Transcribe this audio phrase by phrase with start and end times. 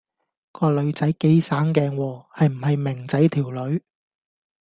[0.51, 3.83] 個女仔幾省鏡喎，係唔係明仔條女